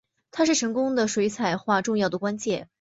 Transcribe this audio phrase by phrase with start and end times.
[0.31, 2.67] 它是成功的水彩画重要关键。